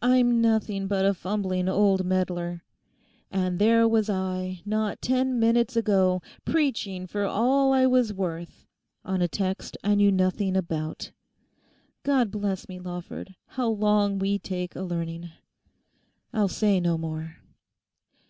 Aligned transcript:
'I'm 0.00 0.40
nothing 0.40 0.86
but 0.88 1.04
a 1.04 1.12
fumbling 1.12 1.68
old 1.68 2.02
meddler. 2.02 2.64
And 3.30 3.58
there 3.58 3.86
was 3.86 4.08
I, 4.08 4.62
not 4.64 5.02
ten 5.02 5.38
minutes 5.38 5.76
ago, 5.76 6.22
preaching 6.46 7.06
for 7.06 7.24
all 7.24 7.70
I 7.70 7.84
was 7.86 8.14
worth 8.14 8.64
on 9.04 9.20
a 9.20 9.28
text 9.28 9.76
I 9.84 9.96
knew 9.96 10.10
nothing 10.10 10.56
about. 10.56 11.10
God 12.04 12.30
bless 12.30 12.70
me, 12.70 12.80
Lawford, 12.80 13.34
how 13.48 13.68
long 13.68 14.18
we 14.18 14.38
take 14.38 14.74
a 14.74 14.80
learning. 14.80 15.28
I'll 16.32 16.48
say 16.48 16.80
no 16.80 16.96
more. 16.96 17.36